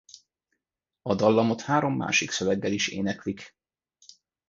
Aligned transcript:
A 1.01 1.15
dallamot 1.15 1.61
három 1.61 1.95
másik 1.95 2.31
szöveggel 2.31 2.71
is 2.71 2.87
éneklik. 2.87 3.55